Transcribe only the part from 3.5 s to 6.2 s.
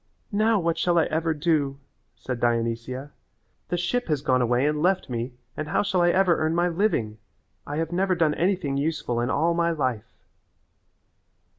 "The ship has gone away and left me and how shall I